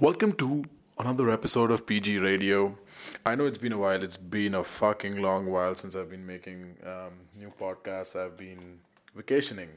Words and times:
Welcome 0.00 0.32
to 0.36 0.64
another 0.98 1.28
episode 1.28 1.70
of 1.70 1.84
PG 1.84 2.20
Radio. 2.20 2.74
I 3.26 3.34
know 3.34 3.44
it's 3.44 3.58
been 3.58 3.72
a 3.72 3.76
while. 3.76 4.02
It's 4.02 4.16
been 4.16 4.54
a 4.54 4.64
fucking 4.64 5.20
long 5.20 5.44
while 5.44 5.74
since 5.74 5.94
I've 5.94 6.08
been 6.08 6.26
making 6.26 6.74
um, 6.86 7.12
new 7.38 7.52
podcasts. 7.60 8.16
I've 8.16 8.38
been 8.38 8.78
vacationing. 9.14 9.68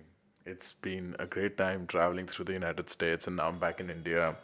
It's 0.46 0.75
been 0.81 1.13
a 1.20 1.25
great 1.25 1.57
time 1.57 1.88
traveling 1.88 2.28
through 2.28 2.46
the 2.46 2.54
United 2.54 2.89
States, 2.89 3.28
and 3.28 3.36
now 3.36 3.49
I'm 3.49 3.59
back 3.59 3.81
in 3.81 3.89
India. 3.89 4.38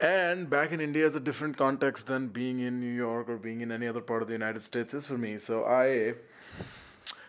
And 0.00 0.50
back 0.50 0.72
in 0.72 0.80
India 0.80 1.06
is 1.06 1.14
a 1.14 1.20
different 1.20 1.56
context 1.56 2.08
than 2.08 2.26
being 2.26 2.58
in 2.58 2.80
New 2.80 2.92
York 2.92 3.28
or 3.28 3.36
being 3.36 3.60
in 3.60 3.70
any 3.70 3.86
other 3.86 4.00
part 4.00 4.20
of 4.20 4.26
the 4.26 4.34
United 4.34 4.62
States 4.62 4.94
is 4.94 5.06
for 5.06 5.16
me. 5.16 5.38
So 5.38 5.64
I 5.64 6.14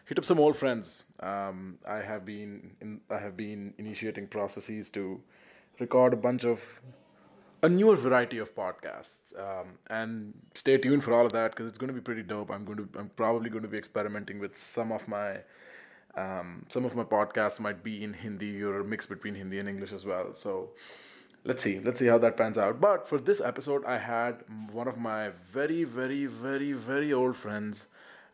hit 0.06 0.18
up 0.18 0.26
some 0.26 0.40
old 0.40 0.56
friends. 0.56 1.04
Um, 1.20 1.78
I 1.88 1.98
have 1.98 2.26
been 2.26 2.72
in, 2.82 3.00
I 3.12 3.20
have 3.20 3.38
been 3.38 3.76
initiating 3.78 4.26
processes 4.26 4.90
to 4.90 5.22
record 5.80 6.14
a 6.14 6.18
bunch 6.18 6.44
of 6.44 6.60
a 7.64 7.70
newer 7.70 7.96
variety 7.96 8.38
of 8.38 8.56
podcasts. 8.56 9.38
Um, 9.38 9.78
and 9.90 10.34
stay 10.54 10.78
tuned 10.78 11.04
for 11.04 11.14
all 11.14 11.26
of 11.26 11.32
that 11.34 11.52
because 11.52 11.68
it's 11.68 11.78
going 11.78 11.90
to 11.90 11.94
be 11.94 12.02
pretty 12.02 12.24
dope. 12.24 12.52
I'm 12.52 12.66
going 12.66 12.78
to 12.78 12.88
I'm 12.98 13.10
probably 13.10 13.50
going 13.50 13.64
to 13.64 13.70
be 13.70 13.78
experimenting 13.78 14.40
with 14.40 14.58
some 14.58 14.92
of 14.92 15.08
my 15.08 15.40
um, 16.16 16.66
some 16.70 16.86
of 16.86 16.96
my 16.96 17.04
podcasts 17.04 17.60
might 17.60 17.84
be 17.84 18.04
in 18.04 18.14
Hindi 18.14 18.64
or 18.64 18.80
a 18.80 18.84
mix 18.84 19.06
between 19.06 19.36
Hindi 19.36 19.60
and 19.60 19.70
English 19.70 19.92
as 19.92 20.06
well. 20.06 20.34
So 20.34 20.70
let's 21.46 21.64
see 21.64 21.80
let's 21.80 22.00
see 22.00 22.08
how 22.08 22.18
that 22.18 22.36
pans 22.36 22.58
out 22.58 22.82
but 22.82 23.08
for 23.08 23.18
this 23.20 23.40
episode 23.40 23.86
i 23.86 23.98
had 23.98 24.44
one 24.72 24.88
of 24.88 24.98
my 24.98 25.30
very 25.50 25.86
very 25.86 26.26
very 26.26 26.74
very 26.74 27.14
old 27.14 27.38
friends 27.38 27.88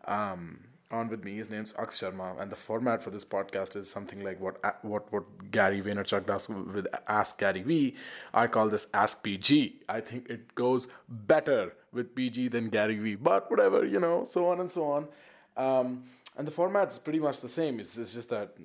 um, 0.06 0.60
on 0.94 1.10
with 1.10 1.24
me. 1.24 1.36
His 1.38 1.50
name's 1.50 1.74
aks 1.80 2.00
sharma 2.02 2.42
and 2.42 2.52
the 2.52 2.56
format 2.56 3.04
for 3.04 3.10
this 3.10 3.26
podcast 3.26 3.76
is 3.76 3.90
something 3.90 4.24
like 4.24 4.40
what 4.40 4.58
what 4.84 5.12
what 5.12 5.26
gary 5.52 5.82
vaynerchuk 5.82 6.26
does 6.26 6.48
with 6.50 6.88
ask 7.08 7.40
gary 7.40 7.64
v. 7.64 7.96
I 8.34 8.48
call 8.48 8.70
this 8.70 8.88
ask 8.94 9.24
pg 9.24 9.80
i 9.90 10.00
think 10.00 10.30
it 10.30 10.54
goes 10.56 10.88
better 11.34 11.74
with 11.92 12.14
pg 12.16 12.48
than 12.48 12.70
gary 12.70 12.98
v 12.98 13.16
but 13.16 13.50
whatever 13.50 13.86
you 13.86 14.00
know 14.00 14.28
so 14.30 14.48
on 14.48 14.60
and 14.60 14.72
so 14.72 14.92
on. 14.92 15.08
Um, 15.56 16.04
and 16.38 16.48
the 16.48 16.52
format's 16.52 16.98
pretty 16.98 17.20
much 17.20 17.42
the 17.42 17.50
same. 17.50 17.80
It's, 17.80 17.98
it's 17.98 18.14
just 18.14 18.30
that 18.30 18.56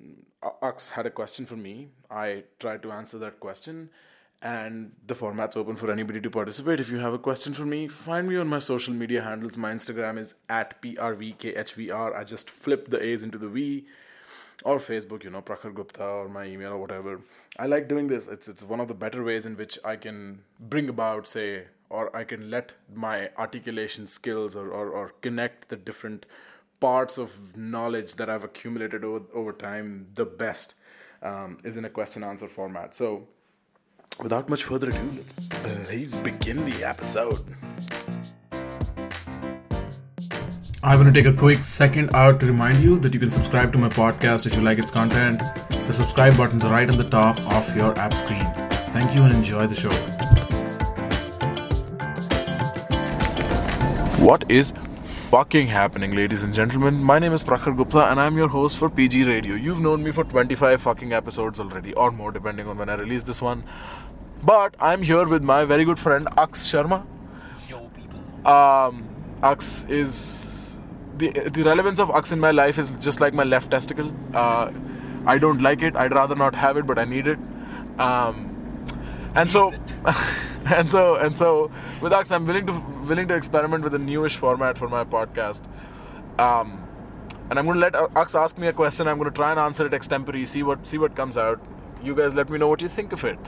aks 0.63 0.89
had 0.89 1.05
a 1.05 1.11
question 1.11 1.45
for 1.45 1.55
me. 1.55 1.89
I 2.09 2.43
tried 2.59 2.81
to 2.83 2.91
answer 2.91 3.19
that 3.19 3.39
question 3.39 3.89
and 4.41 4.91
the 5.05 5.15
format's 5.15 5.57
open 5.57 5.75
for 5.75 5.91
anybody 5.91 6.21
to 6.21 6.29
participate. 6.29 6.79
If 6.79 6.89
you 6.89 6.97
have 6.99 7.13
a 7.13 7.19
question 7.19 7.53
for 7.53 7.65
me, 7.65 7.87
find 7.87 8.27
me 8.27 8.37
on 8.37 8.47
my 8.47 8.59
social 8.59 8.93
media 8.93 9.21
handles. 9.21 9.57
My 9.57 9.73
Instagram 9.73 10.17
is 10.17 10.33
at 10.49 10.81
PRVKHVR. 10.81 12.15
I 12.15 12.23
just 12.23 12.49
flip 12.49 12.89
the 12.89 13.03
A's 13.03 13.23
into 13.23 13.37
the 13.37 13.49
V. 13.49 13.85
Or 14.65 14.77
Facebook, 14.77 15.23
you 15.23 15.29
know, 15.29 15.41
Prakhar 15.41 15.73
Gupta, 15.73 16.03
or 16.03 16.27
my 16.27 16.43
email, 16.43 16.73
or 16.73 16.77
whatever. 16.77 17.21
I 17.57 17.67
like 17.67 17.87
doing 17.87 18.07
this. 18.07 18.27
It's 18.27 18.49
it's 18.49 18.61
one 18.61 18.81
of 18.81 18.89
the 18.89 18.93
better 18.93 19.23
ways 19.23 19.45
in 19.45 19.55
which 19.55 19.79
I 19.85 19.95
can 19.95 20.41
bring 20.59 20.89
about, 20.89 21.27
say, 21.27 21.63
or 21.89 22.13
I 22.15 22.25
can 22.25 22.51
let 22.51 22.73
my 22.93 23.29
articulation 23.37 24.05
skills 24.05 24.57
or, 24.57 24.69
or, 24.69 24.89
or 24.89 25.13
connect 25.21 25.69
the 25.69 25.77
different 25.77 26.25
parts 26.79 27.17
of 27.17 27.57
knowledge 27.57 28.15
that 28.15 28.29
I've 28.29 28.43
accumulated 28.43 29.03
over, 29.03 29.25
over 29.33 29.53
time 29.53 30.07
the 30.15 30.25
best 30.25 30.75
um, 31.21 31.57
is 31.63 31.77
in 31.77 31.85
a 31.85 31.89
question 31.89 32.23
answer 32.23 32.47
format. 32.47 32.95
So 32.95 33.27
without 34.21 34.49
much 34.49 34.63
further 34.63 34.89
ado, 34.89 35.11
let's 35.15 35.33
uh, 35.65 35.85
please 35.85 36.17
begin 36.17 36.65
the 36.65 36.83
episode. 36.83 37.55
I 40.81 40.95
want 40.95 41.13
to 41.13 41.21
take 41.21 41.31
a 41.31 41.35
quick 41.35 41.65
second 41.65 42.15
out 42.15 42.39
to 42.39 42.45
remind 42.45 42.77
you 42.77 42.97
that 42.99 43.13
you 43.13 43.19
can 43.19 43.31
subscribe 43.31 43.73
to 43.73 43.77
my 43.77 43.89
podcast 43.89 44.45
if 44.45 44.53
you 44.53 44.61
like 44.61 44.79
its 44.79 44.91
content. 44.91 45.41
The 45.87 45.93
subscribe 45.93 46.37
button's 46.37 46.63
right 46.65 46.89
on 46.89 46.97
the 46.97 47.09
top 47.09 47.39
of 47.53 47.75
your 47.75 47.97
app 47.99 48.13
screen. 48.13 48.45
Thank 48.93 49.13
you 49.13 49.23
and 49.23 49.33
enjoy 49.33 49.67
the 49.67 49.75
show. 49.75 49.91
What 54.23 54.49
is 54.49 54.73
fucking 55.29 55.67
happening, 55.67 56.15
ladies 56.15 56.41
and 56.41 56.55
gentlemen? 56.55 57.03
My 57.03 57.19
name 57.19 57.33
is 57.33 57.43
Prakhar 57.43 57.77
Gupta 57.77 58.05
and 58.05 58.19
I'm 58.19 58.35
your 58.35 58.47
host 58.47 58.79
for 58.79 58.89
PG 58.89 59.25
Radio. 59.25 59.53
You've 59.53 59.79
known 59.79 60.01
me 60.01 60.09
for 60.09 60.23
25 60.23 60.81
fucking 60.81 61.13
episodes 61.13 61.59
already, 61.59 61.93
or 61.93 62.09
more, 62.11 62.31
depending 62.31 62.67
on 62.67 62.79
when 62.79 62.89
I 62.89 62.95
release 62.95 63.21
this 63.21 63.39
one. 63.39 63.63
But 64.41 64.73
I'm 64.79 65.03
here 65.03 65.27
with 65.27 65.43
my 65.43 65.65
very 65.65 65.85
good 65.85 65.99
friend 65.99 66.27
Aks 66.35 66.65
Sharma. 66.67 67.05
Yo, 67.69 67.77
people. 67.89 68.47
Um, 68.47 69.07
Aks 69.43 69.85
is 69.87 70.75
the 71.17 71.29
the 71.57 71.63
relevance 71.63 71.99
of 71.99 72.09
Aks 72.09 72.31
in 72.31 72.39
my 72.39 72.49
life 72.49 72.79
is 72.79 72.89
just 73.07 73.21
like 73.21 73.35
my 73.35 73.43
left 73.43 73.69
testicle. 73.69 74.11
Uh, 74.33 74.71
I 75.27 75.37
don't 75.37 75.61
like 75.61 75.83
it. 75.83 75.95
I'd 75.95 76.11
rather 76.21 76.33
not 76.35 76.55
have 76.55 76.75
it, 76.75 76.87
but 76.87 76.97
I 76.97 77.05
need 77.05 77.27
it. 77.27 77.37
Um, 77.99 78.49
and 79.35 79.51
so, 79.51 79.73
and 80.65 80.89
so, 80.89 81.15
and 81.15 81.35
so, 81.35 81.71
with 82.01 82.11
Aks, 82.11 82.31
I'm 82.31 82.45
willing 82.45 82.67
to 82.67 82.73
willing 83.07 83.27
to 83.29 83.35
experiment 83.35 83.83
with 83.83 83.93
a 83.93 83.99
newish 83.99 84.35
format 84.35 84.77
for 84.77 84.89
my 84.89 85.03
podcast. 85.03 85.61
Um, 86.37 86.85
and 87.49 87.57
I'm 87.57 87.65
going 87.65 87.79
to 87.79 87.81
let 87.81 87.95
Aks 88.17 88.35
ask 88.35 88.57
me 88.57 88.67
a 88.67 88.73
question. 88.73 89.07
I'm 89.07 89.17
going 89.17 89.29
to 89.29 89.35
try 89.35 89.51
and 89.51 89.59
answer 89.59 89.85
it 89.85 89.93
extempore. 89.93 90.47
See 90.47 90.63
what 90.63 90.85
see 90.85 90.97
what 90.97 91.15
comes 91.15 91.37
out. 91.37 91.61
You 92.03 92.15
guys, 92.15 92.35
let 92.35 92.49
me 92.49 92.57
know 92.57 92.67
what 92.67 92.81
you 92.81 92.87
think 92.87 93.13
of 93.13 93.23
it. 93.23 93.39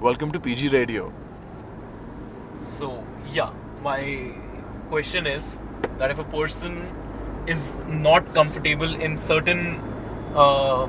Welcome 0.00 0.32
to 0.32 0.40
PG 0.40 0.68
Radio. 0.68 1.12
So, 2.56 3.04
yeah, 3.30 3.52
my 3.82 4.34
question 4.88 5.26
is 5.26 5.60
that 5.98 6.10
if 6.10 6.18
a 6.18 6.24
person 6.24 6.86
is 7.46 7.80
not 7.86 8.34
comfortable 8.34 8.94
in 8.94 9.16
certain 9.16 9.80
uh, 10.44 10.86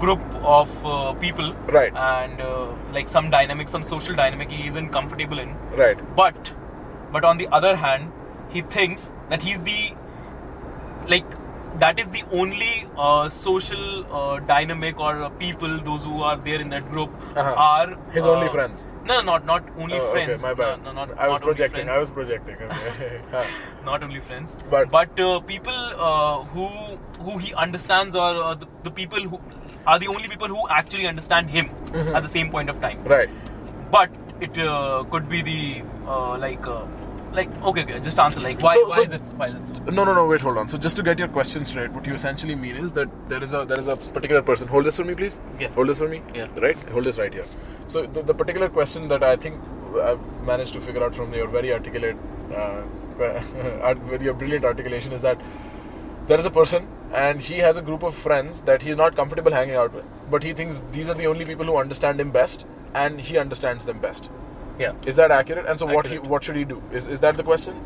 group 0.00 0.20
of 0.56 0.72
uh, 0.86 1.12
people, 1.14 1.52
Right. 1.76 1.92
and 1.94 2.40
uh, 2.40 2.66
like 2.92 3.08
some 3.08 3.30
dynamic, 3.30 3.68
some 3.68 3.82
social 3.82 4.14
dynamic 4.14 4.50
he 4.50 4.66
isn't 4.68 4.90
comfortable 4.90 5.38
in, 5.38 5.54
Right. 5.82 5.98
but 6.16 6.52
but 7.12 7.24
on 7.24 7.38
the 7.38 7.48
other 7.60 7.74
hand, 7.76 8.12
he 8.50 8.62
thinks 8.62 9.10
that 9.30 9.42
he's 9.42 9.62
the 9.62 9.92
like 11.08 11.24
that 11.78 11.98
is 12.00 12.08
the 12.10 12.22
only 12.32 12.86
uh, 12.96 13.28
social 13.28 14.04
uh, 14.12 14.38
dynamic 14.40 14.98
or 14.98 15.22
uh, 15.22 15.28
people 15.42 15.78
those 15.88 16.04
who 16.04 16.22
are 16.22 16.36
there 16.36 16.60
in 16.60 16.70
that 16.70 16.90
group 16.92 17.10
Uh-huh. 17.36 17.54
are 17.56 17.96
His 18.12 18.26
only 18.26 18.48
friends. 18.48 18.84
No, 19.08 19.20
not 19.28 19.46
not 19.50 19.68
only 19.78 19.98
Oh, 19.98 20.10
friends. 20.12 20.42
Okay, 20.44 20.48
my 20.48 20.54
bad. 20.54 20.82
No, 20.84 20.92
no, 20.92 21.04
not, 21.06 21.18
I 21.18 21.28
was 21.28 21.40
projecting. 21.40 21.88
I 21.88 21.98
was 21.98 22.10
projecting. 22.10 22.56
Okay. 22.62 23.20
Not 23.84 24.02
only 24.06 24.20
friends, 24.20 24.56
But- 24.74 24.90
but 24.96 25.20
uh, 25.26 25.40
people 25.52 25.78
uh, 26.08 26.44
who 26.54 26.66
who 27.28 27.38
he 27.38 27.54
understands 27.66 28.14
or 28.24 28.28
uh, 28.48 28.54
the, 28.64 28.66
the 28.88 28.90
people 29.00 29.28
who 29.34 29.40
are 29.86 29.98
the 29.98 30.08
only 30.14 30.28
people 30.34 30.48
who 30.56 30.68
actually 30.80 31.06
understand 31.14 31.50
him 31.58 31.70
Mm-hmm. 31.88 32.16
at 32.16 32.22
the 32.22 32.28
same 32.28 32.50
point 32.54 32.68
of 32.70 32.80
time. 32.82 33.02
right. 33.16 33.30
But 33.92 34.10
it 34.46 34.58
uh, 34.58 35.04
could 35.12 35.28
be 35.28 35.40
the 35.42 35.60
uh, 36.06 36.36
like 36.46 36.66
uh, 36.66 36.82
like 37.32 37.50
okay, 37.62 37.82
okay, 37.82 38.00
just 38.00 38.18
answer 38.18 38.40
like 38.40 38.60
why 38.60 38.74
So- 38.74 38.88
why 38.88 38.96
so- 38.96 39.02
is 39.02 39.12
it 39.12 39.20
why 39.36 39.46
is 39.46 39.54
it 39.54 39.66
so? 39.66 39.74
No, 39.98 40.04
no, 40.04 40.14
no. 40.14 40.26
Wait, 40.26 40.40
hold 40.40 40.58
on. 40.58 40.68
So 40.68 40.78
just 40.78 40.96
to 40.96 41.02
get 41.02 41.18
your 41.18 41.28
question 41.28 41.64
straight, 41.64 41.92
what 41.92 42.06
you 42.06 42.14
essentially 42.14 42.54
mean 42.54 42.76
is 42.76 42.92
that 42.94 43.08
there 43.28 43.42
is 43.42 43.54
a 43.54 43.64
there 43.64 43.78
is 43.78 43.88
a 43.88 43.96
particular 43.96 44.42
person. 44.42 44.68
Hold 44.68 44.84
this 44.86 44.96
for 44.96 45.04
me, 45.04 45.14
please. 45.14 45.38
Yeah. 45.60 45.68
Hold 45.68 45.88
this 45.88 45.98
for 45.98 46.08
me. 46.08 46.22
Yeah. 46.34 46.48
Right. 46.56 46.82
Hold 46.90 47.04
this 47.04 47.18
right 47.18 47.32
here. 47.32 47.44
So 47.86 48.06
the, 48.06 48.22
the 48.22 48.34
particular 48.34 48.68
question 48.68 49.08
that 49.08 49.22
I 49.22 49.36
think 49.36 49.60
I've 50.02 50.20
managed 50.44 50.72
to 50.74 50.80
figure 50.80 51.04
out 51.04 51.14
from 51.14 51.32
your 51.34 51.48
very 51.48 51.72
articulate, 51.72 52.16
uh, 52.54 52.82
with 54.10 54.22
your 54.22 54.34
brilliant 54.34 54.64
articulation, 54.64 55.12
is 55.12 55.22
that 55.22 55.40
there 56.28 56.38
is 56.38 56.46
a 56.46 56.50
person 56.50 56.86
and 57.12 57.40
he 57.40 57.58
has 57.58 57.76
a 57.76 57.82
group 57.82 58.02
of 58.02 58.14
friends 58.14 58.60
that 58.62 58.82
he's 58.82 58.96
not 58.96 59.16
comfortable 59.16 59.50
hanging 59.50 59.76
out 59.76 59.94
with, 59.94 60.04
but 60.30 60.42
he 60.42 60.52
thinks 60.52 60.82
these 60.92 61.08
are 61.08 61.14
the 61.14 61.26
only 61.26 61.44
people 61.44 61.64
who 61.64 61.76
understand 61.76 62.20
him 62.20 62.30
best, 62.30 62.66
and 62.94 63.20
he 63.20 63.38
understands 63.38 63.86
them 63.86 63.98
best. 63.98 64.30
Yeah. 64.78 64.92
Is 65.06 65.16
that 65.16 65.30
accurate? 65.30 65.66
And 65.66 65.78
so 65.78 65.86
what 65.86 66.06
he 66.06 66.18
what 66.18 66.44
should 66.44 66.56
he 66.56 66.64
do? 66.64 66.82
Is 66.92 67.06
is 67.06 67.20
that 67.20 67.36
the 67.36 67.42
question? 67.42 67.80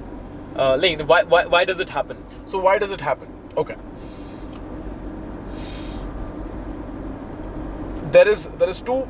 Uh, 0.57 0.77
Lane, 0.77 1.07
why, 1.07 1.23
why 1.23 1.47
why 1.47 1.65
does 1.65 1.81
it 1.81 1.89
happen? 1.89 2.19
So 2.47 2.59
why 2.59 2.79
does 2.79 2.91
it 2.91 3.01
happen? 3.01 3.29
Okay. 3.57 3.77
There 8.13 8.29
is 8.29 8.49
there 8.59 8.69
is 8.69 8.83
two 8.83 9.09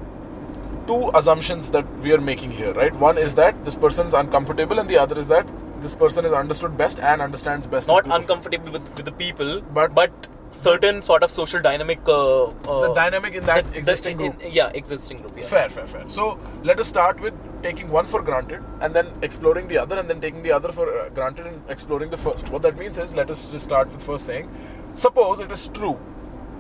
two 0.86 1.10
assumptions 1.14 1.70
that 1.72 1.86
we 2.00 2.12
are 2.12 2.20
making 2.20 2.52
here, 2.52 2.72
right? 2.74 2.94
One 2.96 3.18
is 3.18 3.34
that 3.36 3.64
this 3.64 3.76
person 3.76 4.06
is 4.06 4.14
uncomfortable, 4.14 4.78
and 4.78 4.88
the 4.88 4.98
other 4.98 5.18
is 5.18 5.28
that 5.28 5.48
this 5.80 5.94
person 5.94 6.24
is 6.24 6.32
understood 6.32 6.76
best 6.76 7.00
and 7.00 7.20
understands 7.20 7.66
best. 7.66 7.88
Not 7.88 8.06
uncomfortable 8.18 8.70
with, 8.72 8.82
with 8.96 9.04
the 9.04 9.12
people, 9.12 9.60
But- 9.78 9.94
but 9.94 10.28
certain 10.52 11.00
sort 11.02 11.22
of 11.22 11.30
social 11.30 11.60
dynamic. 11.60 12.00
Uh, 12.06 12.44
uh, 12.44 12.80
the 12.82 12.92
dynamic 12.94 13.34
in 13.34 13.44
that 13.46 13.70
the- 13.72 13.78
existing 13.78 14.12
in- 14.20 14.30
group. 14.32 14.42
in- 14.42 14.52
yeah, 14.52 14.70
existing 14.74 15.20
group. 15.22 15.36
Yeah. 15.38 15.46
Fair, 15.46 15.68
fair, 15.68 15.86
fair. 15.86 16.04
So 16.08 16.38
let 16.62 16.78
us 16.78 16.86
start 16.86 17.20
with 17.20 17.34
taking 17.62 17.88
one 17.90 18.06
for 18.06 18.22
granted 18.22 18.62
and 18.80 18.94
then 18.94 19.10
exploring 19.22 19.68
the 19.68 19.78
other 19.78 19.98
and 19.98 20.08
then 20.10 20.20
taking 20.20 20.42
the 20.42 20.52
other 20.52 20.72
for 20.72 20.86
uh, 20.98 21.08
granted 21.10 21.46
and 21.46 21.62
exploring 21.70 22.10
the 22.10 22.16
first. 22.18 22.48
What 22.50 22.62
that 22.62 22.76
means 22.78 22.98
is 22.98 23.12
let 23.14 23.30
us 23.30 23.46
just 23.46 23.64
start 23.64 23.90
with 23.90 24.02
first 24.02 24.26
saying 24.26 24.48
suppose 24.94 25.38
it 25.38 25.50
is 25.50 25.68
true 25.68 25.98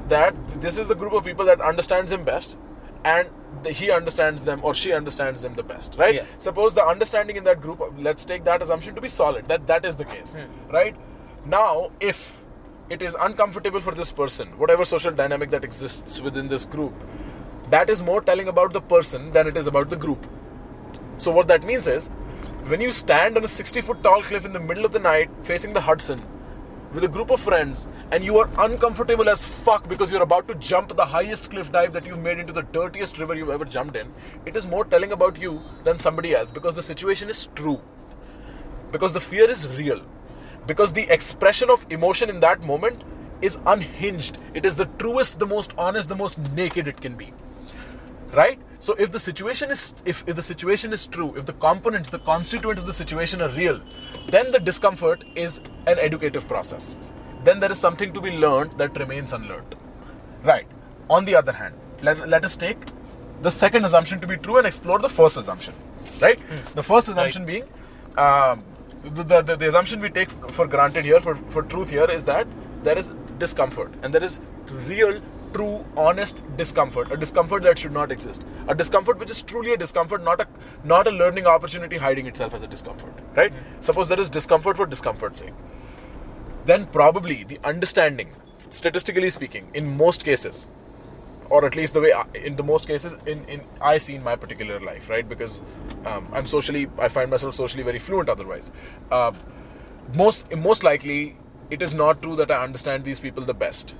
that 0.08 0.34
this 0.60 0.76
is 0.78 0.88
the 0.88 0.94
group 0.94 1.12
of 1.12 1.24
people 1.24 1.44
that 1.46 1.60
understands 1.60 2.10
him 2.12 2.24
best 2.24 2.56
and 3.04 3.28
the, 3.62 3.70
he 3.72 3.90
understands 3.90 4.44
them 4.44 4.60
or 4.62 4.74
she 4.74 4.92
understands 4.92 5.42
them 5.42 5.54
the 5.54 5.62
best, 5.62 5.96
right? 5.98 6.14
Yeah. 6.14 6.24
Suppose 6.38 6.72
the 6.74 6.84
understanding 6.84 7.36
in 7.36 7.44
that 7.44 7.60
group, 7.60 7.82
let's 7.98 8.24
take 8.24 8.44
that 8.44 8.62
assumption 8.62 8.94
to 8.94 9.00
be 9.00 9.08
solid, 9.08 9.48
that 9.48 9.66
that 9.66 9.84
is 9.84 9.96
the 9.96 10.04
case, 10.04 10.34
Hmm. 10.34 10.72
right? 10.72 10.96
Now, 11.44 11.90
if 12.00 12.41
it 12.92 13.00
is 13.00 13.16
uncomfortable 13.18 13.80
for 13.80 13.94
this 13.94 14.12
person, 14.12 14.48
whatever 14.58 14.84
social 14.84 15.12
dynamic 15.12 15.48
that 15.50 15.64
exists 15.64 16.20
within 16.20 16.48
this 16.48 16.66
group, 16.66 16.92
that 17.70 17.88
is 17.88 18.02
more 18.02 18.20
telling 18.20 18.48
about 18.48 18.74
the 18.74 18.82
person 18.82 19.32
than 19.32 19.46
it 19.46 19.56
is 19.56 19.66
about 19.66 19.88
the 19.88 19.96
group. 19.96 20.26
So 21.16 21.30
what 21.30 21.48
that 21.48 21.64
means 21.64 21.86
is, 21.86 22.08
when 22.66 22.82
you 22.82 22.92
stand 22.92 23.38
on 23.38 23.44
a 23.44 23.48
60 23.48 23.80
foot 23.80 24.02
tall 24.02 24.22
cliff 24.22 24.44
in 24.44 24.52
the 24.52 24.60
middle 24.60 24.84
of 24.84 24.92
the 24.92 24.98
night 24.98 25.30
facing 25.42 25.72
the 25.72 25.80
Hudson 25.80 26.20
with 26.92 27.02
a 27.02 27.08
group 27.08 27.30
of 27.30 27.40
friends 27.40 27.88
and 28.10 28.22
you 28.22 28.36
are 28.38 28.50
uncomfortable 28.58 29.30
as 29.30 29.46
fuck 29.46 29.88
because 29.88 30.12
you're 30.12 30.22
about 30.22 30.46
to 30.48 30.54
jump 30.56 30.94
the 30.94 31.06
highest 31.06 31.50
cliff 31.50 31.72
dive 31.72 31.94
that 31.94 32.04
you've 32.04 32.22
made 32.22 32.38
into 32.38 32.52
the 32.52 32.68
dirtiest 32.76 33.18
river 33.18 33.34
you've 33.34 33.48
ever 33.48 33.64
jumped 33.64 33.96
in, 33.96 34.12
it 34.44 34.54
is 34.54 34.66
more 34.66 34.84
telling 34.84 35.12
about 35.12 35.40
you 35.40 35.62
than 35.84 35.98
somebody 35.98 36.34
else 36.36 36.50
because 36.50 36.74
the 36.74 36.82
situation 36.82 37.30
is 37.30 37.48
true. 37.54 37.80
Because 38.90 39.14
the 39.14 39.20
fear 39.20 39.50
is 39.50 39.66
real. 39.78 40.04
Because 40.66 40.92
the 40.92 41.08
expression 41.10 41.70
of 41.70 41.86
emotion 41.90 42.30
in 42.30 42.40
that 42.40 42.62
moment 42.64 43.02
is 43.40 43.58
unhinged. 43.66 44.38
It 44.54 44.64
is 44.64 44.76
the 44.76 44.86
truest, 44.98 45.38
the 45.38 45.46
most 45.46 45.72
honest, 45.76 46.08
the 46.08 46.14
most 46.16 46.38
naked 46.52 46.86
it 46.88 47.00
can 47.00 47.14
be. 47.16 47.32
Right? 48.32 48.58
So 48.78 48.94
if 48.94 49.12
the 49.12 49.20
situation 49.20 49.70
is 49.70 49.94
if, 50.04 50.24
if 50.26 50.36
the 50.36 50.42
situation 50.42 50.92
is 50.92 51.06
true, 51.06 51.34
if 51.36 51.46
the 51.46 51.52
components, 51.52 52.10
the 52.10 52.18
constituents 52.18 52.80
of 52.80 52.86
the 52.86 52.92
situation 52.92 53.42
are 53.42 53.50
real, 53.50 53.80
then 54.28 54.50
the 54.50 54.58
discomfort 54.58 55.24
is 55.34 55.58
an 55.86 55.98
educative 55.98 56.48
process. 56.48 56.96
Then 57.44 57.60
there 57.60 57.70
is 57.70 57.78
something 57.78 58.12
to 58.12 58.20
be 58.20 58.38
learned 58.38 58.78
that 58.78 58.98
remains 58.98 59.32
unlearned. 59.32 59.74
Right. 60.42 60.66
On 61.10 61.24
the 61.24 61.34
other 61.36 61.52
hand, 61.52 61.74
let, 62.00 62.28
let 62.28 62.44
us 62.44 62.56
take 62.56 62.78
the 63.42 63.50
second 63.50 63.84
assumption 63.84 64.20
to 64.20 64.26
be 64.26 64.36
true 64.36 64.58
and 64.58 64.66
explore 64.66 64.98
the 64.98 65.08
first 65.08 65.36
assumption. 65.36 65.74
Right? 66.20 66.38
The 66.74 66.82
first 66.82 67.08
assumption 67.08 67.44
being 67.44 67.64
um, 68.16 68.64
the, 69.04 69.42
the, 69.42 69.56
the, 69.56 69.68
assumption 69.68 70.00
we 70.00 70.10
take 70.10 70.30
for 70.50 70.66
granted 70.66 71.04
here, 71.04 71.20
for, 71.20 71.34
for 71.34 71.62
truth 71.62 71.90
here, 71.90 72.10
is 72.10 72.24
that 72.24 72.46
there 72.82 72.96
is 72.96 73.12
discomfort 73.38 73.92
and 74.02 74.14
there 74.14 74.22
is 74.22 74.40
real 74.86 75.20
true 75.52 75.84
honest 75.96 76.40
discomfort 76.56 77.12
a 77.12 77.16
discomfort 77.16 77.62
that 77.62 77.78
should 77.78 77.92
not 77.92 78.10
exist. 78.10 78.42
A 78.68 78.74
discomfort 78.74 79.18
which 79.18 79.30
is 79.30 79.42
truly 79.42 79.72
a 79.74 79.76
discomfort 79.76 80.22
not 80.22 80.40
a 80.40 80.46
not 80.84 81.06
a 81.06 81.10
learning 81.10 81.46
opportunity 81.46 81.98
hiding 81.98 82.26
itself 82.26 82.54
as 82.54 82.62
a 82.62 82.66
discomfort 82.66 83.12
right? 83.34 83.52
Hmm. 83.52 83.82
Suppose 83.82 84.08
there 84.08 84.20
is 84.20 84.30
discomfort 84.30 84.76
for 84.76 84.86
discomfort's 84.86 85.40
sake. 85.40 85.54
Then 86.64 86.86
probably 86.86 87.44
the 87.44 87.58
understanding 87.64 88.30
statistically 88.70 89.30
speaking 89.30 89.68
in 89.74 89.96
most 89.96 90.24
cases 90.24 90.68
or 91.52 91.66
at 91.66 91.76
least 91.76 91.92
the 91.92 92.00
way 92.00 92.12
I, 92.12 92.24
in 92.34 92.56
the 92.56 92.62
most 92.62 92.86
cases 92.86 93.14
in, 93.26 93.44
in 93.44 93.60
I 93.80 93.98
see 93.98 94.14
in 94.14 94.22
my 94.24 94.36
particular 94.36 94.80
life, 94.80 95.10
right? 95.10 95.28
Because 95.28 95.60
um, 96.06 96.26
I'm 96.32 96.46
socially, 96.46 96.88
I 96.98 97.08
find 97.08 97.30
myself 97.30 97.54
socially 97.54 97.82
very 97.82 97.98
fluent. 97.98 98.30
Otherwise, 98.30 98.70
uh, 99.10 99.32
most 100.14 100.54
most 100.56 100.82
likely 100.82 101.36
it 101.70 101.82
is 101.82 101.94
not 101.94 102.22
true 102.22 102.36
that 102.36 102.50
I 102.50 102.62
understand 102.64 103.04
these 103.04 103.20
people 103.20 103.44
the 103.44 103.58
best, 103.64 103.94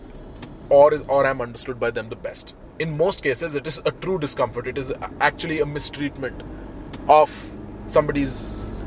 or 0.70 0.94
is 0.94 1.02
or 1.02 1.26
i'm 1.26 1.42
understood 1.46 1.78
by 1.84 1.90
them 1.90 2.08
the 2.14 2.20
best. 2.28 2.54
In 2.78 2.96
most 2.96 3.22
cases, 3.22 3.54
it 3.54 3.66
is 3.66 3.80
a 3.84 3.92
true 4.06 4.18
discomfort. 4.18 4.66
It 4.66 4.78
is 4.78 4.90
actually 5.20 5.60
a 5.60 5.66
mistreatment 5.66 6.42
of 7.18 7.36
somebody's 7.98 8.34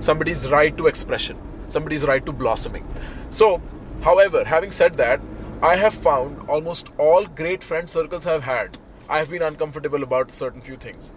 somebody's 0.09 0.49
right 0.57 0.75
to 0.81 0.87
expression, 0.87 1.37
somebody's 1.77 2.09
right 2.13 2.25
to 2.25 2.37
blossoming. 2.43 2.91
So, 3.29 3.61
however, 4.09 4.43
having 4.55 4.71
said 4.81 4.97
that, 5.05 5.21
I 5.61 5.77
have 5.77 5.93
found 5.93 6.49
almost 6.49 6.89
all 6.97 7.25
great 7.25 7.63
friend 7.63 7.89
circles 7.89 8.25
I've 8.25 8.43
had, 8.43 8.77
I 9.09 9.19
have 9.19 9.29
been 9.29 9.41
uncomfortable 9.41 10.03
about 10.03 10.31
certain 10.31 10.61
few 10.61 10.75
things. 10.75 11.11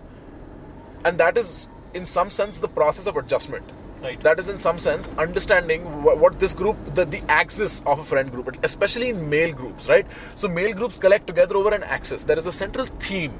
And 1.05 1.19
that 1.19 1.37
is, 1.37 1.69
in 1.95 2.07
some 2.07 2.31
sense, 2.31 2.61
the 2.61 2.69
process 2.69 3.07
of 3.07 3.17
adjustment. 3.17 3.65
Right. 4.01 4.23
That 4.23 4.39
is, 4.39 4.49
in 4.49 4.61
some 4.61 4.79
sense, 4.79 5.09
understanding 5.19 6.05
what, 6.05 6.19
what 6.19 6.39
this 6.39 6.55
group, 6.55 6.77
the, 6.95 7.05
the 7.05 7.21
axis 7.29 7.83
of 7.85 7.99
a 7.99 8.05
friend 8.05 8.31
group, 8.31 8.57
especially 8.63 9.09
in 9.09 9.29
male 9.29 9.53
groups, 9.53 9.89
right? 9.89 10.07
So, 10.37 10.47
male 10.47 10.73
groups 10.73 10.97
collect 10.97 11.27
together 11.27 11.57
over 11.57 11.75
an 11.75 11.83
axis. 11.83 12.23
There 12.23 12.39
is 12.39 12.47
a 12.47 12.53
central 12.53 12.87
theme 12.87 13.33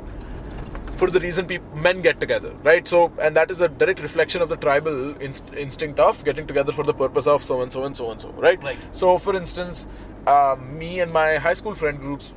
for 0.99 1.09
the 1.11 1.21
reason 1.21 1.47
people, 1.47 1.77
men 1.77 2.03
get 2.03 2.19
together, 2.19 2.53
right? 2.65 2.87
So, 2.87 3.13
and 3.21 3.37
that 3.37 3.51
is 3.53 3.61
a 3.61 3.69
direct 3.69 4.01
reflection 4.01 4.43
of 4.43 4.49
the 4.49 4.57
tribal 4.57 5.17
inst- 5.21 5.55
instinct 5.57 6.01
of 6.01 6.25
getting 6.25 6.47
together 6.47 6.73
for 6.73 6.83
the 6.83 6.93
purpose 6.93 7.29
of 7.29 7.45
so 7.45 7.63
and 7.63 7.73
so 7.73 7.85
and 7.85 7.97
so 7.97 8.11
and 8.11 8.21
so, 8.21 8.31
right? 8.31 8.61
Right. 8.63 8.79
So, 8.91 9.17
for 9.17 9.37
instance, 9.37 9.87
uh, 10.27 10.57
me 10.61 10.99
and 11.01 11.13
my 11.13 11.37
high 11.37 11.53
school 11.53 11.75
friend 11.75 12.01
groups, 12.01 12.35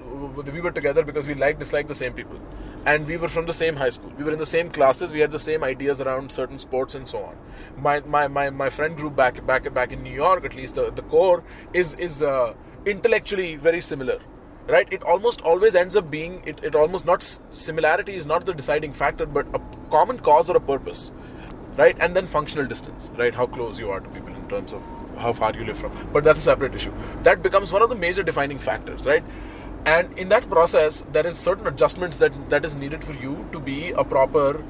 we 0.54 0.62
were 0.62 0.72
together 0.72 1.04
because 1.04 1.28
we 1.28 1.34
like 1.34 1.58
dislike 1.58 1.88
the 1.88 1.96
same 1.96 2.14
people, 2.14 2.40
and 2.86 3.08
we 3.08 3.18
were 3.18 3.28
from 3.28 3.48
the 3.48 3.54
same 3.54 3.76
high 3.76 3.90
school. 3.90 4.14
We 4.18 4.24
were 4.24 4.32
in 4.32 4.40
the 4.40 4.46
same 4.46 4.70
classes. 4.70 5.12
We 5.12 5.20
had 5.20 5.32
the 5.32 5.40
same 5.40 5.64
ideas 5.64 6.00
around 6.00 6.32
certain 6.32 6.60
sports 6.60 6.94
and 6.94 7.08
so 7.08 7.24
on. 7.24 7.36
My 7.78 8.02
my 8.02 8.28
my, 8.28 8.50
my 8.52 8.70
friend 8.70 8.96
group 8.96 9.16
back 9.16 9.44
back 9.48 9.74
back 9.74 9.92
in 9.92 10.04
New 10.04 10.14
York, 10.14 10.46
at 10.46 10.56
least 10.56 10.76
the, 10.76 10.92
the 10.92 11.02
core 11.02 11.44
is 11.74 11.96
is 11.96 12.22
uh, 12.22 12.54
intellectually 12.86 13.56
very 13.56 13.82
similar 13.82 14.20
right? 14.68 14.88
It 14.92 15.04
almost 15.04 15.42
always 15.42 15.76
ends 15.76 15.96
up 15.96 16.10
being 16.10 16.42
it, 16.46 16.64
it 16.64 16.76
almost 16.76 17.06
not 17.06 17.24
similarity 17.54 18.16
is 18.16 18.26
not 18.26 18.46
the 18.46 18.54
deciding 18.54 18.94
factor 18.94 19.26
but 19.26 19.46
a 19.54 19.62
common 19.90 20.20
cause 20.20 20.50
or 20.50 20.58
a 20.58 20.62
purpose 20.62 21.12
right? 21.78 21.96
And 22.00 22.16
then 22.16 22.28
functional 22.28 22.66
distance 22.66 23.12
right? 23.18 23.34
How 23.34 23.48
close 23.48 23.80
you 23.80 23.90
are 23.92 24.00
to 24.00 24.10
people 24.10 24.34
in 24.36 24.48
terms 24.50 24.74
of 24.74 24.82
how 25.18 25.34
far 25.34 25.54
you 25.54 25.66
live 25.66 25.78
from 25.78 25.92
but 26.14 26.24
that's 26.24 26.40
a 26.40 26.44
separate 26.44 26.76
issue. 26.76 26.94
That 27.24 27.44
becomes 27.44 27.72
one 27.72 27.82
of 27.82 27.90
the 27.90 27.96
major 27.96 28.24
defining 28.24 28.60
factors 28.60 29.06
right? 29.06 29.24
And 29.86 30.18
in 30.20 30.30
that 30.30 30.50
process 30.50 31.04
there 31.12 31.26
is 31.26 31.38
certain 31.38 31.68
adjustments 31.68 32.18
that 32.18 32.50
that 32.50 32.66
is 32.66 32.76
needed 32.76 33.04
for 33.04 33.14
you 33.14 33.48
to 33.52 33.60
be 33.60 33.92
a 33.92 34.04
proper 34.04 34.64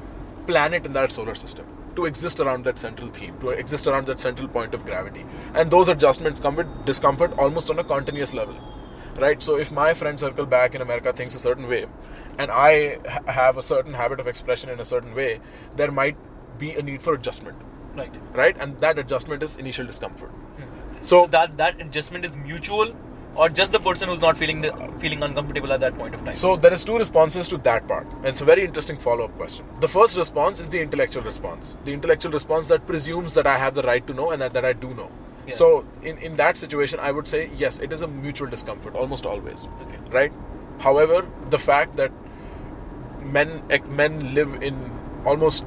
planet 0.46 0.86
in 0.86 0.92
that 0.94 1.12
solar 1.12 1.34
system 1.34 1.66
to 1.94 2.06
exist 2.06 2.40
around 2.40 2.64
that 2.64 2.78
central 2.78 3.08
theme 3.08 3.38
to 3.40 3.50
exist 3.50 3.86
around 3.86 4.06
that 4.06 4.18
central 4.18 4.48
point 4.48 4.72
of 4.74 4.84
gravity. 4.86 5.26
And 5.54 5.70
those 5.70 5.88
adjustments 5.88 6.40
come 6.40 6.56
with 6.56 6.86
discomfort 6.86 7.34
almost 7.38 7.68
on 7.68 7.78
a 7.78 7.84
continuous 7.84 8.32
level 8.32 8.56
right? 9.18 9.42
So 9.42 9.56
if 9.58 9.70
my 9.72 9.94
friend 9.94 10.18
circle 10.18 10.46
back 10.46 10.74
in 10.74 10.82
america 10.82 11.12
thinks 11.12 11.34
a 11.34 11.38
certain 11.38 11.68
way 11.68 11.86
and 12.38 12.50
i 12.50 12.98
ha- 13.08 13.32
have 13.32 13.56
a 13.56 13.62
certain 13.62 13.94
habit 13.94 14.20
of 14.20 14.26
expression 14.26 14.70
in 14.70 14.80
a 14.80 14.84
certain 14.84 15.14
way 15.14 15.40
there 15.76 15.90
might 15.90 16.16
be 16.58 16.74
a 16.74 16.82
need 16.82 17.02
for 17.02 17.14
adjustment. 17.14 17.56
Right. 17.94 18.14
right? 18.32 18.56
And 18.58 18.78
that 18.80 18.98
adjustment 18.98 19.42
is 19.42 19.56
initial 19.56 19.86
discomfort. 19.86 20.30
Hmm. 20.30 21.02
So, 21.02 21.24
so, 21.24 21.26
that 21.28 21.56
that 21.58 21.80
adjustment 21.80 22.24
is 22.24 22.36
mutual, 22.36 22.94
or 23.34 23.48
just 23.48 23.72
the 23.72 23.80
person 23.80 24.08
who's 24.08 24.20
not 24.20 24.38
feeling 24.38 24.60
the, 24.62 24.72
feeling 24.98 25.22
uncomfortable 25.22 25.72
at 25.72 25.80
that 25.80 25.96
point 25.96 26.14
of 26.14 26.24
time. 26.24 26.34
so 26.34 26.56
there 26.56 26.72
is 26.72 26.84
two 26.84 26.96
responses 26.98 27.48
to 27.48 27.58
that 27.58 27.86
part 27.88 28.06
and 28.16 28.26
it's 28.26 28.40
a 28.42 28.44
very 28.44 28.64
interesting 28.64 28.96
follow-up 28.96 29.34
question. 29.36 29.66
The 29.80 29.88
first 29.88 30.16
response 30.16 30.60
is 30.60 30.68
the 30.68 30.80
intellectual 30.80 31.22
response. 31.22 31.76
The 31.84 31.92
intellectual 31.92 32.32
response 32.32 32.68
that 32.68 32.86
presumes 32.86 33.34
that 33.34 33.46
i 33.46 33.56
have 33.58 33.74
the 33.74 33.82
right 33.82 34.06
to 34.06 34.14
know 34.14 34.30
and 34.30 34.42
that, 34.42 34.52
that 34.52 34.64
i 34.64 34.72
do 34.72 34.94
know 34.94 35.10
Yeah. 35.46 35.54
so 35.54 35.84
in, 36.02 36.18
in 36.18 36.36
that 36.36 36.56
situation 36.56 37.00
i 37.00 37.10
would 37.10 37.26
say 37.26 37.50
yes 37.62 37.78
it 37.80 37.92
is 37.92 38.02
a 38.02 38.08
mutual 38.08 38.48
discomfort 38.48 38.94
almost 38.94 39.26
always 39.26 39.66
Okay. 39.86 39.98
right 40.16 40.32
however 40.78 41.26
the 41.50 41.58
fact 41.58 41.96
that 41.96 42.12
men 43.36 43.62
men 43.88 44.34
live 44.34 44.54
in 44.62 44.76
almost 45.24 45.64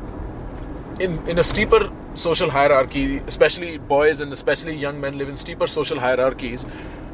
in 1.00 1.19
in 1.27 1.39
a 1.39 1.44
steeper 1.44 1.81
social 2.13 2.50
hierarchy 2.50 3.04
especially 3.28 3.78
boys 3.78 4.21
and 4.21 4.31
especially 4.33 4.76
young 4.76 5.00
men 5.00 5.18
live 5.18 5.30
in 5.30 5.35
steeper 5.35 5.68
social 5.68 6.00
hierarchies 6.00 6.66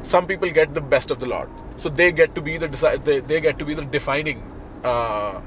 some 0.02 0.26
people 0.26 0.50
get 0.50 0.74
the 0.74 0.80
best 0.94 1.10
of 1.10 1.18
the 1.20 1.26
lot 1.26 1.48
so 1.76 1.88
they 1.88 2.10
get 2.12 2.34
to 2.34 2.40
be 2.40 2.56
the 2.58 3.00
they, 3.04 3.20
they 3.20 3.40
get 3.40 3.58
to 3.58 3.64
be 3.64 3.74
the 3.74 3.84
defining 3.96 4.42
uh, 4.84 5.40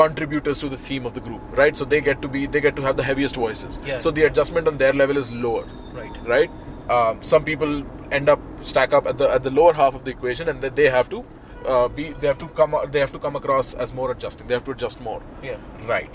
contributors 0.00 0.58
to 0.58 0.68
the 0.68 0.76
theme 0.76 1.06
of 1.06 1.14
the 1.14 1.20
group 1.20 1.40
right 1.62 1.76
so 1.78 1.84
they 1.84 2.00
get 2.00 2.20
to 2.22 2.28
be 2.28 2.46
they 2.46 2.60
get 2.60 2.76
to 2.76 2.82
have 2.82 2.96
the 2.96 3.02
heaviest 3.10 3.36
voices 3.36 3.78
Yeah. 3.86 3.98
so 3.98 4.10
the 4.10 4.24
adjustment 4.24 4.68
on 4.68 4.78
their 4.78 4.92
level 4.92 5.16
is 5.16 5.30
lower 5.46 5.64
right. 5.92 6.16
right? 6.34 6.50
Um, 6.94 7.22
some 7.22 7.44
people 7.44 7.82
end 8.12 8.28
up 8.28 8.40
stack 8.62 8.92
up 8.92 9.06
at 9.06 9.16
the 9.18 9.28
at 9.34 9.42
the 9.42 9.50
lower 9.50 9.72
half 9.72 9.94
of 9.94 10.04
the 10.04 10.10
equation, 10.10 10.50
and 10.50 10.60
that 10.64 10.76
they 10.76 10.88
have 10.94 11.08
to 11.12 11.20
uh, 11.66 11.88
be 11.88 12.10
they 12.24 12.26
have 12.26 12.36
to 12.42 12.48
come 12.58 12.74
they 12.96 13.00
have 13.00 13.12
to 13.12 13.18
come 13.18 13.36
across 13.36 13.72
as 13.84 13.94
more 14.00 14.10
adjusting. 14.10 14.46
They 14.48 14.52
have 14.58 14.64
to 14.66 14.72
adjust 14.72 15.00
more, 15.00 15.22
Yeah. 15.42 15.56
right? 15.92 16.10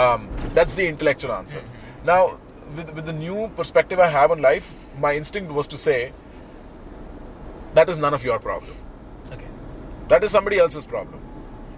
Um, 0.00 0.28
that's 0.58 0.74
the 0.74 0.86
intellectual 0.86 1.32
answer. 1.32 1.62
Now, 2.04 2.38
with 2.76 2.92
with 2.98 3.06
the 3.06 3.14
new 3.22 3.48
perspective 3.62 3.98
I 4.08 4.08
have 4.08 4.30
on 4.36 4.42
life, 4.42 4.74
my 5.06 5.14
instinct 5.22 5.50
was 5.60 5.66
to 5.68 5.78
say 5.78 6.12
that 7.80 7.88
is 7.88 7.96
none 7.96 8.12
of 8.12 8.22
your 8.22 8.38
problem. 8.38 8.76
Okay. 9.32 9.48
That 10.08 10.22
is 10.24 10.30
somebody 10.30 10.58
else's 10.58 10.84
problem. 10.84 11.22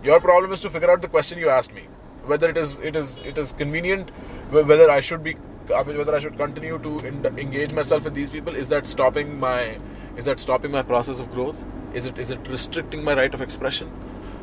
Your 0.05 0.21
problem 0.21 0.53
is 0.53 0.61
to 0.61 0.69
figure 0.69 0.91
out 0.91 1.01
the 1.01 1.09
question 1.09 1.39
you 1.39 1.49
asked 1.49 1.73
me, 1.75 1.85
whether 2.25 2.51
it 2.51 2.59
is 2.59 2.75
it 2.91 2.95
is 2.95 3.21
it 3.31 3.39
is 3.39 3.53
convenient, 3.53 4.11
whether 4.51 4.91
I 4.91 5.01
should 5.01 5.23
be, 5.25 5.33
whether 5.69 6.15
I 6.15 6.19
should 6.19 6.37
continue 6.37 6.79
to 6.79 6.99
en- 7.07 7.39
engage 7.39 7.73
myself 7.73 8.05
with 8.05 8.13
these 8.13 8.29
people. 8.29 8.55
Is 8.55 8.69
that 8.69 8.87
stopping 8.87 9.41
my, 9.41 9.79
is 10.19 10.27
that 10.27 10.41
stopping 10.41 10.73
my 10.73 10.83
process 10.83 11.21
of 11.21 11.31
growth? 11.31 11.65
Is 11.95 12.05
it 12.05 12.19
is 12.19 12.29
it 12.29 12.47
restricting 12.49 13.03
my 13.03 13.15
right 13.15 13.33
of 13.33 13.41
expression? 13.41 13.91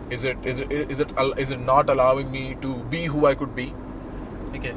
Is 0.10 0.24
it 0.24 0.38
is 0.44 0.60
it 0.60 0.72
is 0.72 1.00
it 1.00 1.16
al- 1.16 1.34
it 1.34 1.60
not 1.60 1.92
allowing 1.92 2.32
me 2.32 2.58
to 2.62 2.76
be 2.96 3.06
who 3.06 3.28
I 3.28 3.36
could 3.36 3.56
be? 3.56 3.74
Okay. 4.56 4.76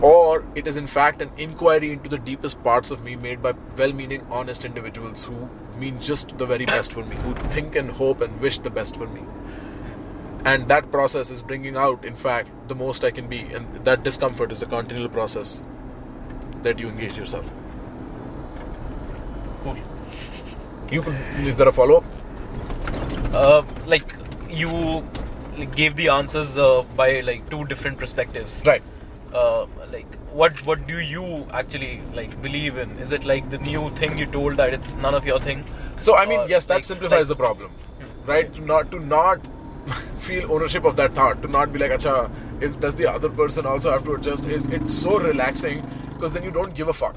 or 0.00 0.44
it 0.54 0.68
is 0.70 0.76
in 0.76 0.86
fact 0.86 1.22
an 1.22 1.30
inquiry 1.36 1.90
into 1.92 2.08
the 2.08 2.18
deepest 2.18 2.62
parts 2.62 2.92
of 2.92 3.02
me 3.06 3.14
made 3.16 3.42
by 3.42 3.52
well-meaning 3.76 4.24
honest 4.30 4.64
individuals 4.64 5.24
who 5.24 5.48
mean 5.78 6.00
just 6.00 6.36
the 6.38 6.46
very 6.46 6.66
best 6.66 6.92
for 6.92 7.04
me 7.04 7.16
who 7.24 7.34
think 7.56 7.76
and 7.82 7.90
hope 7.90 8.20
and 8.20 8.40
wish 8.40 8.58
the 8.68 8.70
best 8.78 8.96
for 8.96 9.08
me 9.08 9.22
and 10.44 10.66
that 10.68 10.90
process 10.90 11.30
is 11.30 11.42
bringing 11.42 11.76
out 11.76 12.04
in 12.04 12.14
fact 12.14 12.50
the 12.68 12.74
most 12.74 13.04
i 13.04 13.10
can 13.10 13.28
be 13.28 13.40
and 13.58 13.84
that 13.84 14.02
discomfort 14.02 14.50
is 14.52 14.62
a 14.62 14.66
continual 14.66 15.08
process 15.08 15.60
that 16.62 16.78
you 16.78 16.88
engage 16.88 17.16
yourself 17.16 17.52
Cool. 19.64 19.76
you 20.90 21.02
could, 21.02 21.14
is 21.46 21.56
there 21.56 21.68
a 21.68 21.72
follow-up 21.72 22.04
Uh, 23.40 23.62
like 23.90 24.10
you 24.62 24.70
gave 25.76 25.94
the 26.00 26.08
answers 26.14 26.58
uh, 26.58 26.82
by 26.96 27.20
like 27.28 27.48
two 27.52 27.60
different 27.70 27.98
perspectives. 28.02 28.56
right 28.66 28.82
uh, 29.42 29.66
like 29.92 30.18
what 30.40 30.60
what 30.70 30.82
do 30.90 30.98
you 31.12 31.22
actually 31.60 31.92
like 32.18 32.34
believe 32.46 32.76
in? 32.82 32.90
Is 33.06 33.12
it 33.18 33.24
like 33.30 33.48
the 33.54 33.58
new 33.68 33.84
thing 34.00 34.18
you 34.22 34.26
told 34.34 34.58
that 34.62 34.74
it's 34.78 34.94
none 35.06 35.14
of 35.20 35.26
your 35.30 35.38
thing? 35.46 35.64
So 36.08 36.16
I 36.16 36.26
mean, 36.32 36.42
yes, 36.52 36.66
that 36.66 36.74
like- 36.80 36.84
simplifies 36.90 37.30
like- 37.30 37.32
the 37.32 37.36
problem, 37.42 37.70
right? 38.32 38.52
To 38.58 38.66
not 38.72 38.90
to 38.96 39.00
not 39.14 39.48
feel 40.18 40.52
ownership 40.52 40.84
of 40.84 40.96
that 40.96 41.14
thought, 41.14 41.42
to 41.42 41.48
not 41.48 41.72
be 41.72 41.78
like, 41.78 41.90
"Acha, 41.90 42.30
does 42.80 42.94
the 42.94 43.10
other 43.10 43.28
person 43.28 43.66
also 43.66 43.90
have 43.90 44.04
to 44.04 44.14
adjust?" 44.14 44.46
Is 44.46 44.68
it's 44.68 44.94
so 44.94 45.18
relaxing 45.18 45.84
because 46.14 46.32
then 46.32 46.42
you 46.42 46.50
don't 46.50 46.74
give 46.74 46.88
a 46.88 46.92
fuck. 46.92 47.16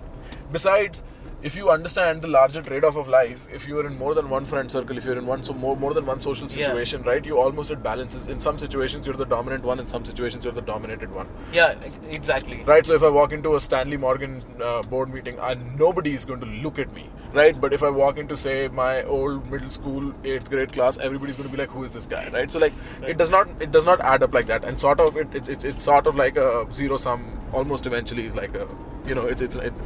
Besides, 0.52 1.04
if 1.42 1.56
you 1.56 1.70
understand 1.70 2.22
the 2.22 2.28
larger 2.28 2.62
trade-off 2.62 2.96
of 2.96 3.08
life, 3.08 3.46
if 3.54 3.68
you 3.68 3.78
are 3.80 3.86
in 3.86 3.98
more 3.98 4.14
than 4.16 4.30
one 4.30 4.46
friend 4.46 4.72
circle, 4.72 4.98
if 4.98 5.06
you're 5.06 5.18
in 5.18 5.26
one 5.28 5.44
so 5.44 5.54
more 5.54 5.76
more 5.78 5.94
than 5.94 6.06
one 6.06 6.20
social 6.20 6.48
Yeah. 6.50 6.56
situation, 6.66 7.04
right? 7.04 7.26
You 7.26 7.38
almost 7.40 7.72
it 7.72 7.84
balances. 7.84 8.28
In 8.28 8.40
some 8.40 8.58
situations, 8.58 9.06
you're 9.06 9.16
the 9.16 9.26
dominant 9.26 9.64
one. 9.64 9.80
In 9.80 9.88
some 9.88 10.06
situations, 10.06 10.44
you're 10.46 10.54
the 10.54 10.62
dominated 10.62 11.14
one. 11.14 11.28
Yeah, 11.54 11.76
exactly. 12.10 12.64
Right, 12.66 12.86
so 12.86 12.94
if 12.96 13.04
I 13.04 13.10
walk 13.10 13.32
into 13.32 13.56
a 13.56 13.60
Stanley 13.60 13.98
Morgan 13.98 14.42
uh, 14.62 14.82
board 14.84 15.14
meeting, 15.14 15.40
I, 15.40 15.54
nobody 15.86 16.14
is 16.14 16.26
going 16.26 16.40
to 16.40 16.48
look 16.66 16.80
at 16.80 16.94
me, 16.94 17.10
right? 17.34 17.60
But 17.60 17.74
if 17.74 17.84
I 17.84 17.90
walk 17.90 18.18
into, 18.18 18.36
say, 18.38 18.68
my 18.68 19.04
old 19.04 19.50
middle 19.52 19.70
school 19.70 20.14
eighth 20.24 20.50
grade 20.50 20.72
class, 20.72 20.98
everybody's 20.98 21.36
going 21.36 21.50
to 21.50 21.56
be 21.56 21.62
like, 21.62 21.70
"Who 21.70 21.84
is 21.84 21.92
this 21.92 22.08
guy?" 22.08 22.28
Right? 22.34 22.52
So 22.52 22.60
like, 22.60 22.74
it 23.08 23.18
does 23.18 23.30
not 23.30 23.48
it 23.60 23.72
does 23.72 23.86
not 23.86 24.02
add 24.02 24.24
up 24.24 24.34
like 24.34 24.48
that, 24.48 24.64
and 24.66 24.80
sort 24.80 25.00
of 25.00 25.16
it, 25.18 25.34
it, 25.36 25.50
it's 25.50 25.64
it's 25.64 25.84
sort 25.84 26.08
of 26.08 26.16
like 26.16 26.38
a 26.38 26.66
zero 26.74 26.98
sum. 26.98 27.32
Almost 27.54 27.86
eventually 27.86 28.26
is 28.26 28.36
like 28.36 28.56
a 28.56 28.68
you 29.06 29.16
know 29.16 29.26
it's 29.34 29.42
it's, 29.42 29.56
it's 29.56 29.80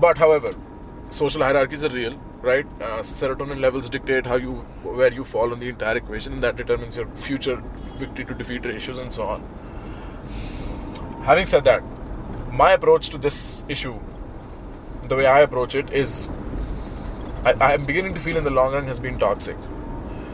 but 0.00 0.18
however, 0.18 0.52
social 1.10 1.42
hierarchies 1.42 1.84
are 1.84 1.88
real, 1.90 2.18
right? 2.42 2.66
Uh, 2.80 3.00
serotonin 3.00 3.60
levels 3.60 3.88
dictate 3.88 4.26
how 4.26 4.36
you 4.36 4.52
where 4.82 5.12
you 5.12 5.24
fall 5.24 5.52
on 5.52 5.60
the 5.60 5.68
entire 5.68 5.96
equation, 5.96 6.32
and 6.34 6.42
that 6.42 6.56
determines 6.56 6.96
your 6.96 7.06
future 7.28 7.62
victory 7.96 8.24
to 8.24 8.34
defeat 8.34 8.64
ratios 8.64 8.98
and 8.98 9.12
so 9.12 9.24
on. 9.24 9.42
Having 11.24 11.46
said 11.46 11.64
that, 11.64 11.82
my 12.50 12.72
approach 12.72 13.10
to 13.10 13.18
this 13.18 13.64
issue, 13.68 13.98
the 15.08 15.16
way 15.16 15.26
I 15.26 15.40
approach 15.40 15.74
it, 15.74 15.92
is 15.92 16.30
I, 17.44 17.52
I 17.52 17.72
am 17.74 17.84
beginning 17.84 18.14
to 18.14 18.20
feel 18.20 18.36
in 18.36 18.44
the 18.44 18.50
long 18.50 18.72
run 18.72 18.86
has 18.86 19.00
been 19.00 19.18
toxic. 19.18 19.56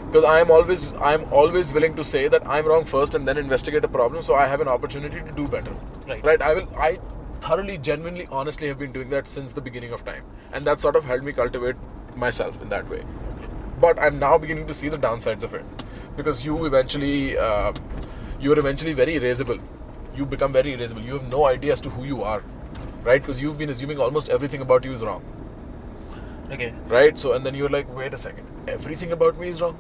Because 0.07 0.25
I 0.25 0.39
am 0.41 0.51
always 0.51 0.93
I 0.95 1.13
am 1.15 1.25
always 1.33 1.73
willing 1.73 1.97
to 1.97 2.05
say 2.05 2.29
that 2.29 2.47
I'm 2.47 2.67
wrong 2.67 2.85
first 2.85 3.15
and 3.17 3.27
then 3.27 3.37
investigate 3.37 3.85
a 3.85 3.89
problem, 3.89 4.23
so 4.23 4.35
I 4.35 4.47
have 4.47 4.61
an 4.61 4.69
opportunity 4.69 5.21
to 5.21 5.33
do 5.33 5.49
better. 5.49 5.77
Right. 6.07 6.25
Right. 6.25 6.41
I 6.41 6.55
will. 6.55 6.69
I 6.79 6.99
thoroughly, 7.41 7.79
genuinely, 7.79 8.29
honestly 8.31 8.69
have 8.69 8.79
been 8.79 8.93
doing 8.93 9.11
that 9.11 9.29
since 9.29 9.53
the 9.53 9.61
beginning 9.61 9.93
of 9.93 10.05
time, 10.05 10.25
and 10.53 10.67
that 10.67 10.81
sort 10.81 10.97
of 10.97 11.05
helped 11.05 11.25
me 11.25 11.33
cultivate 11.33 11.77
myself 12.17 12.61
in 12.63 12.69
that 12.71 12.89
way. 12.89 13.05
But 13.81 13.99
I'm 14.01 14.19
now 14.19 14.39
beginning 14.39 14.67
to 14.69 14.75
see 14.75 14.89
the 14.89 14.99
downsides 14.99 15.43
of 15.43 15.55
it, 15.55 15.65
because 16.17 16.45
you 16.45 16.65
eventually 16.67 17.37
uh, 17.39 17.73
you 18.41 18.53
are 18.53 18.59
eventually 18.59 18.93
very 18.93 19.15
erasable. 19.15 19.61
You 20.17 20.27
become 20.27 20.53
very 20.53 20.77
erasable. 20.77 21.05
You 21.05 21.15
have 21.15 21.31
no 21.31 21.47
idea 21.47 21.73
as 21.73 21.81
to 21.83 21.91
who 21.91 22.05
you 22.05 22.23
are, 22.23 22.43
right? 23.05 23.21
Because 23.21 23.41
you've 23.41 23.59
been 23.59 23.71
assuming 23.71 23.99
almost 23.99 24.29
everything 24.31 24.61
about 24.63 24.85
you 24.85 24.93
is 24.93 25.03
wrong 25.03 25.23
Okay. 26.51 26.73
right? 26.89 27.19
So, 27.19 27.33
and 27.33 27.45
then 27.45 27.55
you're 27.55 27.69
like, 27.69 27.93
wait 27.95 28.15
a 28.15 28.19
second, 28.19 28.47
everything 28.69 29.13
about 29.13 29.39
me 29.39 29.49
is 29.49 29.61
wrong, 29.61 29.77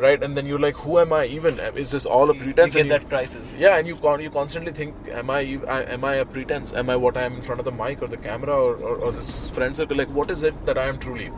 right? 0.00 0.22
And 0.22 0.36
then 0.36 0.46
you're 0.46 0.58
like, 0.58 0.76
who 0.76 0.98
am 0.98 1.12
I 1.12 1.26
even? 1.26 1.58
Is 1.76 1.90
this 1.90 2.06
all 2.06 2.30
a 2.30 2.34
pretense? 2.34 2.74
You 2.74 2.80
And 2.82 2.90
get 2.90 3.00
that 3.02 3.08
crisis. 3.08 3.56
yeah, 3.58 3.76
and 3.76 3.86
you 3.86 3.96
con- 3.96 4.20
you 4.20 4.30
constantly 4.30 4.72
think, 4.72 4.94
am 5.10 5.30
I, 5.30 5.40
I 5.68 5.82
am 5.84 6.04
I 6.04 6.14
a 6.16 6.24
pretense? 6.24 6.72
Am 6.72 6.90
I 6.90 6.96
what 6.96 7.16
I 7.16 7.22
am 7.22 7.34
in 7.34 7.42
front 7.42 7.60
of 7.60 7.64
the 7.64 7.72
mic 7.72 8.02
or 8.02 8.06
the 8.08 8.16
camera 8.16 8.54
or, 8.54 8.74
or, 8.76 8.96
or 8.96 9.12
this 9.12 9.48
friend 9.50 9.76
circle? 9.76 9.96
Like, 9.96 10.08
what 10.08 10.30
is 10.30 10.42
it 10.42 10.66
that 10.66 10.78
I 10.78 10.86
am 10.86 10.98
truly? 10.98 11.30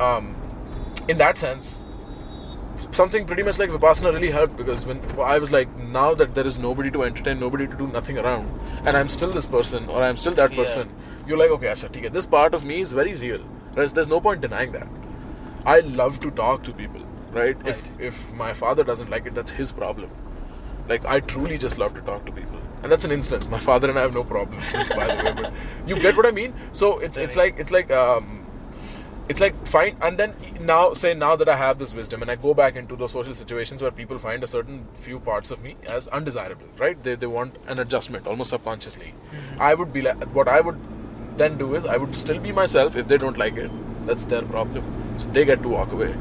Um, 0.00 0.34
in 1.08 1.18
that 1.18 1.36
sense, 1.38 1.82
something 2.90 3.24
pretty 3.24 3.42
much 3.42 3.58
like 3.58 3.70
Vipassana 3.70 4.12
really 4.12 4.30
helped 4.30 4.56
because 4.56 4.84
when 4.84 5.00
I 5.20 5.38
was 5.38 5.52
like, 5.52 5.74
now 5.78 6.14
that 6.14 6.34
there 6.34 6.46
is 6.46 6.58
nobody 6.58 6.90
to 6.90 7.02
entertain, 7.04 7.38
nobody 7.40 7.66
to 7.66 7.76
do 7.76 7.86
nothing 7.88 8.18
around, 8.18 8.48
and 8.84 8.96
I'm 8.96 9.08
still 9.08 9.30
this 9.30 9.46
person 9.46 9.88
or 9.88 10.02
I'm 10.02 10.16
still 10.16 10.34
that 10.34 10.52
Yeah. 10.52 10.64
person, 10.64 10.90
you're 11.26 11.38
like, 11.38 11.50
okay, 11.50 11.66
Acha, 11.66 11.84
okay, 11.96 12.08
this 12.08 12.26
part 12.26 12.54
of 12.54 12.64
me 12.64 12.80
is 12.80 12.92
very 12.92 13.14
real. 13.14 13.44
There's, 13.74 13.92
there's 13.92 14.08
no 14.08 14.20
point 14.20 14.40
denying 14.40 14.72
that. 14.72 14.88
I 15.64 15.80
love 15.80 16.18
to 16.20 16.30
talk 16.30 16.64
to 16.64 16.72
people, 16.72 17.02
right? 17.32 17.56
If 17.64 17.82
Right. 17.82 18.06
if 18.10 18.32
my 18.34 18.52
father 18.52 18.84
doesn't 18.84 19.10
like 19.10 19.26
it, 19.26 19.34
that's 19.34 19.50
his 19.62 19.72
problem. 19.72 20.10
Like 20.88 21.04
I 21.06 21.20
truly 21.20 21.58
just 21.58 21.78
love 21.78 21.94
to 21.94 22.00
talk 22.02 22.26
to 22.26 22.32
people, 22.32 22.58
and 22.82 22.92
that's 22.92 23.04
an 23.04 23.12
instance. 23.12 23.48
My 23.48 23.58
father 23.58 23.88
and 23.90 23.98
I 23.98 24.02
have 24.02 24.14
no 24.14 24.24
problems, 24.24 24.64
by 25.00 25.06
the 25.06 25.24
way. 25.24 25.32
But 25.42 25.52
you 25.86 25.98
get 26.00 26.16
what 26.16 26.26
I 26.26 26.30
mean? 26.30 26.54
So 26.72 26.98
it's 26.98 27.18
it's 27.18 27.36
like 27.36 27.58
it's 27.58 27.70
like 27.70 27.90
um, 27.90 28.38
it's 29.28 29.40
like 29.40 29.54
fine 29.66 29.96
and 30.02 30.18
then 30.18 30.32
now 30.60 30.92
say 31.00 31.10
now 31.14 31.34
that 31.42 31.48
i 31.48 31.56
have 31.56 31.78
this 31.82 31.92
wisdom 31.98 32.22
and 32.22 32.30
i 32.32 32.34
go 32.44 32.52
back 32.60 32.76
into 32.80 32.96
those 33.02 33.12
social 33.12 33.36
situations 33.40 33.80
where 33.84 33.92
people 33.98 34.18
find 34.18 34.42
a 34.42 34.48
certain 34.48 34.80
few 34.94 35.20
parts 35.28 35.52
of 35.52 35.62
me 35.66 35.76
as 35.88 36.08
undesirable 36.08 36.66
right 36.76 37.02
they, 37.04 37.14
they 37.14 37.28
want 37.28 37.54
an 37.68 37.78
adjustment 37.78 38.26
almost 38.26 38.50
subconsciously 38.50 39.14
i 39.60 39.72
would 39.74 39.92
be 39.92 40.02
like 40.02 40.34
what 40.40 40.48
i 40.48 40.60
would 40.60 40.76
then 41.36 41.56
do 41.56 41.74
is 41.76 41.86
i 41.86 41.96
would 41.96 42.16
still 42.16 42.40
be 42.40 42.50
myself 42.50 42.96
if 42.96 43.06
they 43.06 43.16
don't 43.16 43.38
like 43.38 43.56
it 43.56 43.70
that's 44.06 44.24
their 44.24 44.42
problem 44.42 44.84
so 45.16 45.28
they 45.28 45.44
get 45.44 45.62
to 45.62 45.68
walk 45.68 45.92
away 45.92 46.12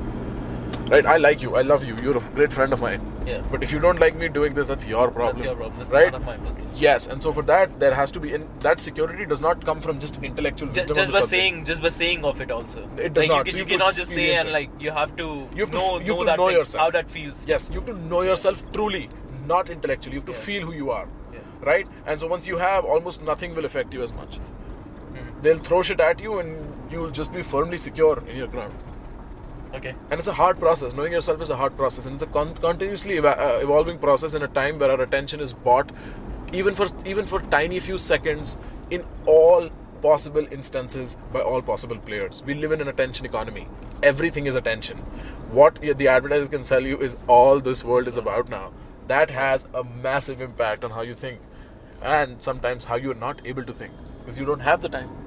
right 0.91 1.05
i 1.05 1.15
like 1.23 1.41
you 1.43 1.55
i 1.55 1.61
love 1.61 1.83
you 1.87 1.95
you're 2.03 2.17
a 2.17 2.21
great 2.37 2.53
friend 2.57 2.73
of 2.77 2.81
mine 2.85 3.03
Yeah. 3.25 3.41
but 3.51 3.63
if 3.65 3.71
you 3.73 3.79
don't 3.83 3.99
like 4.03 4.15
me 4.21 4.27
doing 4.37 4.55
this 4.59 4.67
that's 4.71 4.87
your 4.91 5.03
problem 5.17 5.35
That's 5.35 5.45
your 5.47 5.55
problem. 5.59 5.79
That's 5.81 5.91
right 5.95 6.11
none 6.11 6.21
of 6.21 6.25
my 6.29 6.37
business. 6.45 6.73
yes 6.85 7.07
and 7.15 7.23
so 7.27 7.31
for 7.37 7.43
that 7.51 7.75
there 7.83 7.93
has 7.99 8.11
to 8.17 8.19
be 8.23 8.31
in 8.37 8.47
that 8.67 8.79
security 8.85 9.27
does 9.33 9.43
not 9.45 9.63
come 9.69 9.79
from 9.87 9.99
just 10.05 10.17
intellectual 10.31 10.71
Just, 10.79 10.89
wisdom 10.89 10.97
just 11.03 11.13
by 11.17 11.19
subject. 11.21 11.29
saying, 11.35 11.65
just 11.71 11.81
by 11.87 11.89
saying 11.99 12.25
of 12.31 12.41
it 12.45 12.51
also. 12.57 12.83
It 12.97 13.13
does 13.13 13.27
like, 13.27 13.29
not. 13.35 13.45
You, 13.45 13.51
So 13.53 13.57
you 13.59 13.63
you 13.63 13.69
cannot 13.73 13.95
just 14.01 14.11
say 14.17 14.27
and 14.35 14.49
it. 14.49 14.51
like 14.57 14.69
you 14.87 14.91
have 14.99 15.15
to, 15.21 15.27
You 15.55 15.63
have 15.65 15.71
to- 15.71 15.77
know, 15.77 15.87
you 15.99 15.99
have 15.99 16.07
know 16.07 16.19
to 16.19 16.25
that 16.31 16.37
know 16.43 16.47
thing, 16.49 16.57
yourself. 16.57 16.81
how 16.83 16.91
that 16.97 17.09
feels. 17.17 17.47
Yes, 17.53 17.69
you 17.73 17.79
have 17.81 17.89
to 17.93 17.97
know 18.13 18.21
yourself 18.29 18.63
truly, 18.77 19.03
not 19.55 19.69
intellectually. 19.77 20.15
You 20.15 20.21
have 20.21 20.29
to 20.33 20.37
Yeah. 20.39 20.45
feel 20.49 20.61
who 20.69 20.73
you 20.83 20.91
are, 20.99 21.07
Yeah. 21.33 21.39
right? 21.71 21.87
And 22.05 22.19
so 22.25 22.27
once 22.35 22.47
you 22.53 22.57
have, 22.67 22.85
almost 22.95 23.23
nothing 23.33 23.55
will 23.59 23.65
affect 23.71 23.93
you 23.99 24.03
as 24.09 24.13
much. 24.21 24.39
Mhm. 24.39 25.41
They'll 25.47 25.63
throw 25.69 25.81
shit 25.91 25.99
at 26.11 26.21
you, 26.29 26.39
and 26.45 26.93
you'll 26.95 27.15
just 27.21 27.33
be 27.41 27.43
firmly 27.57 27.77
secure 27.89 28.15
in 28.27 28.35
your 28.45 28.47
ground. 28.57 28.73
Okay. 29.73 29.95
And 30.09 30.19
it's 30.19 30.27
a 30.27 30.33
hard 30.33 30.59
process. 30.59 30.93
Knowing 30.93 31.13
yourself 31.13 31.41
is 31.41 31.49
a 31.49 31.55
hard 31.55 31.77
process, 31.77 32.05
and 32.05 32.15
it's 32.15 32.23
a 32.23 32.27
con- 32.27 32.53
continuously 32.53 33.17
eva- 33.17 33.39
uh, 33.39 33.59
evolving 33.61 33.99
process 33.99 34.33
in 34.33 34.43
a 34.43 34.47
time 34.47 34.79
where 34.79 34.91
our 34.91 35.01
attention 35.01 35.39
is 35.39 35.53
bought, 35.53 35.91
even 36.51 36.75
for 36.75 36.87
even 37.05 37.25
for 37.25 37.39
tiny 37.39 37.79
few 37.79 37.97
seconds, 37.97 38.57
in 38.89 39.05
all 39.25 39.69
possible 40.01 40.45
instances 40.51 41.15
by 41.31 41.39
all 41.39 41.61
possible 41.61 41.97
players. 41.97 42.41
We 42.45 42.55
live 42.55 42.71
in 42.71 42.81
an 42.81 42.87
attention 42.87 43.25
economy. 43.25 43.67
Everything 44.03 44.47
is 44.47 44.55
attention. 44.55 44.97
What 45.51 45.75
the 45.75 46.07
advertisers 46.07 46.49
can 46.49 46.63
sell 46.63 46.81
you 46.81 46.97
is 46.97 47.15
all 47.27 47.59
this 47.59 47.83
world 47.83 48.07
is 48.07 48.17
about 48.17 48.49
now. 48.49 48.73
That 49.07 49.29
has 49.29 49.65
a 49.73 49.83
massive 49.83 50.41
impact 50.41 50.83
on 50.83 50.91
how 50.91 51.01
you 51.01 51.15
think, 51.15 51.39
and 52.01 52.41
sometimes 52.41 52.85
how 52.85 52.95
you 52.95 53.11
are 53.11 53.21
not 53.23 53.41
able 53.45 53.63
to 53.63 53.73
think 53.73 53.93
because 54.19 54.37
you 54.37 54.45
don't 54.45 54.59
have 54.59 54.81
the 54.81 54.89
time. 54.89 55.20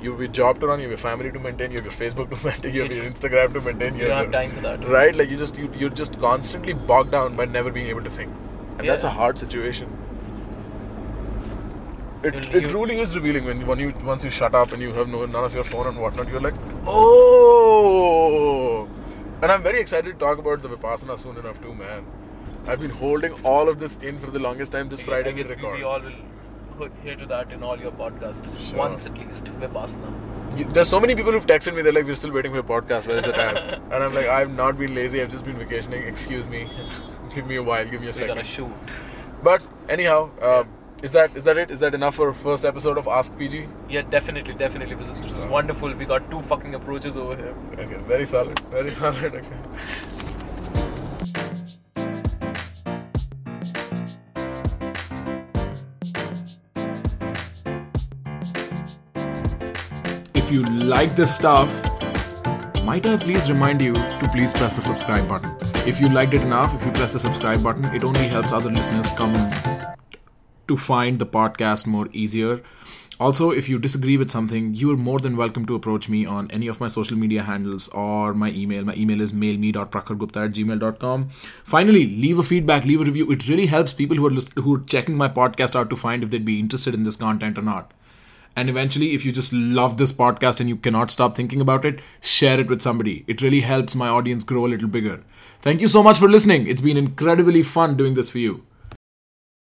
You 0.00 0.12
have 0.12 0.20
your 0.20 0.28
job 0.28 0.60
to 0.60 0.66
run, 0.68 0.78
you 0.78 0.84
have 0.84 0.90
your 0.90 0.98
family 0.98 1.30
to 1.32 1.38
maintain, 1.38 1.70
you 1.72 1.78
have 1.78 1.84
your 1.86 1.92
Facebook 1.92 2.30
to 2.30 2.46
maintain, 2.46 2.74
you 2.74 2.82
have 2.82 2.92
your 2.92 3.04
Instagram 3.04 3.52
to 3.54 3.60
maintain. 3.60 3.94
You 3.96 4.08
don't 4.08 4.16
have 4.16 4.26
have 4.26 4.32
time 4.32 4.52
for 4.54 4.60
that. 4.62 4.86
Right? 4.88 5.14
Like 5.14 5.30
you 5.30 5.36
just 5.36 5.58
you, 5.58 5.70
you're 5.76 5.90
just 5.90 6.18
constantly 6.20 6.72
bogged 6.74 7.10
down 7.12 7.34
by 7.36 7.44
never 7.46 7.70
being 7.70 7.86
able 7.88 8.02
to 8.02 8.10
think, 8.10 8.32
and 8.78 8.88
that's 8.88 9.04
a 9.04 9.10
hard 9.10 9.38
situation. 9.38 9.90
It, 12.22 12.34
it 12.34 12.52
you- 12.54 12.60
truly 12.70 13.00
is 13.00 13.14
revealing 13.16 13.44
when 13.44 13.66
when 13.66 13.78
you 13.78 13.92
once 14.04 14.24
you 14.24 14.30
shut 14.30 14.54
up 14.54 14.72
and 14.72 14.82
you 14.82 14.92
have 15.00 15.08
no 15.08 15.24
none 15.26 15.44
of 15.44 15.54
your 15.54 15.64
phone 15.64 15.86
and 15.86 15.98
whatnot. 16.04 16.28
You're 16.28 16.40
like, 16.40 16.54
oh, 16.86 18.88
and 19.42 19.52
I'm 19.52 19.62
very 19.62 19.80
excited 19.80 20.18
to 20.18 20.24
talk 20.26 20.38
about 20.38 20.62
the 20.62 20.68
vipassana 20.68 21.18
soon 21.18 21.36
enough 21.36 21.60
too, 21.62 21.74
man. 21.74 22.04
I've 22.66 22.80
been 22.80 22.90
holding 22.90 23.32
all 23.44 23.68
of 23.68 23.78
this 23.78 23.96
in 23.98 24.18
for 24.18 24.30
the 24.30 24.40
longest 24.40 24.72
time. 24.72 24.88
This 24.88 25.04
Friday 25.04 25.32
we 25.32 25.42
record. 25.44 25.78
we 25.78 25.84
all 25.84 26.00
will 26.00 26.12
hear 27.02 27.16
to 27.16 27.26
that 27.26 27.52
in 27.52 27.62
all 27.62 27.78
your 27.78 27.90
podcasts 27.92 28.58
Sure. 28.68 28.78
once 28.78 29.06
at 29.06 29.16
least. 29.18 29.46
Vipassana. 29.60 30.12
You- 30.58 30.64
There's 30.66 30.88
so 30.88 31.00
many 31.00 31.14
people 31.14 31.32
who've 31.32 31.46
texted 31.46 31.74
me. 31.74 31.82
They're 31.82 31.92
like, 31.92 32.06
"We're 32.06 32.14
still 32.14 32.32
waiting 32.32 32.52
for 32.52 32.56
your 32.62 32.68
podcast. 32.70 33.06
Where 33.08 33.18
is 33.18 33.26
it 33.26 33.34
at?" 33.34 33.56
and 33.90 34.04
I'm 34.04 34.14
like, 34.14 34.26
"I've 34.38 34.54
not 34.62 34.78
been 34.78 34.94
lazy. 34.94 35.20
I've 35.22 35.30
just 35.30 35.44
been 35.44 35.58
vacationing. 35.58 36.02
Excuse 36.14 36.48
me. 36.48 36.68
give 37.34 37.46
me 37.46 37.56
a 37.56 37.62
while. 37.62 37.84
Give 37.84 38.00
me 38.00 38.08
a 38.08 38.12
We're 38.20 38.26
gonna 38.34 38.44
shoot. 38.44 38.70
But 39.42 39.66
anyhow, 39.88 40.30
uh, 40.40 40.64
is 41.02 41.12
that 41.12 41.36
is 41.36 41.44
that 41.44 41.58
it? 41.58 41.70
Is 41.70 41.80
that 41.80 41.94
enough 41.94 42.14
for 42.14 42.32
first 42.32 42.64
episode 42.64 42.96
of 42.98 43.06
Ask 43.06 43.36
PG? 43.38 43.66
Yeah, 43.96 44.02
definitely, 44.02 44.54
definitely. 44.54 44.94
This 44.94 45.08
is, 45.12 45.22
this 45.22 45.38
is 45.38 45.44
wonderful. 45.56 45.92
We 45.94 46.04
got 46.06 46.30
two 46.30 46.40
fucking 46.42 46.74
approaches 46.74 47.18
over 47.18 47.36
here. 47.36 47.54
Okay, 47.86 47.98
very 48.14 48.24
solid. 48.24 48.58
Very 48.78 48.90
solid. 49.02 49.34
Okay. 49.34 49.60
You 60.56 60.64
like 60.64 61.14
this 61.14 61.34
stuff, 61.36 61.70
might 62.82 63.06
I 63.06 63.16
please 63.18 63.50
remind 63.50 63.82
you 63.82 63.92
to 63.92 64.28
please 64.32 64.54
press 64.54 64.76
the 64.76 64.80
subscribe 64.80 65.28
button. 65.28 65.54
If 65.86 66.00
you 66.00 66.08
liked 66.08 66.32
it 66.32 66.40
enough, 66.40 66.74
if 66.74 66.86
you 66.86 66.92
press 66.92 67.12
the 67.12 67.18
subscribe 67.18 67.62
button, 67.62 67.84
it 67.94 68.04
only 68.04 68.26
helps 68.26 68.52
other 68.52 68.70
listeners 68.70 69.10
come 69.10 69.34
to 70.66 70.76
find 70.78 71.18
the 71.18 71.26
podcast 71.26 71.86
more 71.86 72.08
easier. 72.12 72.62
Also, 73.20 73.50
if 73.50 73.68
you 73.68 73.78
disagree 73.78 74.16
with 74.16 74.30
something, 74.30 74.74
you 74.74 74.90
are 74.92 74.96
more 74.96 75.18
than 75.18 75.36
welcome 75.36 75.66
to 75.66 75.74
approach 75.74 76.08
me 76.08 76.24
on 76.24 76.50
any 76.50 76.68
of 76.68 76.80
my 76.80 76.86
social 76.86 77.18
media 77.18 77.42
handles 77.42 77.88
or 77.88 78.32
my 78.32 78.50
email. 78.50 78.82
My 78.84 78.94
email 78.94 79.20
is 79.20 79.32
mailme.prakhargupta 79.32 80.46
at 80.46 80.52
gmail.com. 80.52 81.28
Finally, 81.64 82.06
leave 82.06 82.38
a 82.38 82.42
feedback, 82.42 82.86
leave 82.86 83.02
a 83.02 83.04
review. 83.04 83.30
It 83.30 83.46
really 83.48 83.66
helps 83.66 83.92
people 83.92 84.16
who 84.16 84.26
are, 84.26 84.30
list- 84.30 84.58
who 84.58 84.76
are 84.76 84.80
checking 84.80 85.18
my 85.18 85.28
podcast 85.28 85.76
out 85.76 85.90
to 85.90 85.96
find 85.96 86.22
if 86.22 86.30
they'd 86.30 86.44
be 86.46 86.60
interested 86.60 86.94
in 86.94 87.04
this 87.04 87.16
content 87.16 87.58
or 87.58 87.62
not. 87.62 87.92
And 88.56 88.70
eventually, 88.70 89.12
if 89.12 89.24
you 89.24 89.32
just 89.32 89.52
love 89.52 89.98
this 89.98 90.12
podcast 90.12 90.60
and 90.60 90.68
you 90.68 90.76
cannot 90.76 91.10
stop 91.10 91.36
thinking 91.36 91.60
about 91.60 91.84
it, 91.84 92.00
share 92.22 92.58
it 92.58 92.68
with 92.68 92.80
somebody. 92.80 93.22
It 93.26 93.42
really 93.42 93.60
helps 93.60 93.94
my 93.94 94.08
audience 94.08 94.44
grow 94.44 94.64
a 94.64 94.68
little 94.68 94.88
bigger. 94.88 95.22
Thank 95.60 95.82
you 95.82 95.88
so 95.88 96.02
much 96.02 96.18
for 96.18 96.28
listening. 96.28 96.66
It's 96.66 96.80
been 96.80 96.96
incredibly 96.96 97.62
fun 97.62 97.96
doing 97.96 98.14
this 98.14 98.30
for 98.30 98.38
you. 98.38 98.64